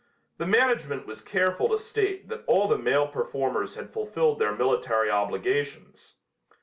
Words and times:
The 0.39 0.47
management 0.47 1.05
was 1.05 1.21
careful 1.21 1.69
to 1.69 1.77
state 1.77 2.27
that 2.29 2.43
all 2.47 2.67
the 2.67 2.79
male 2.79 3.07
performers 3.07 3.75
had 3.75 3.93
fulfilled 3.93 4.39
their 4.39 4.55
military 4.55 5.11
obligations. 5.11 6.15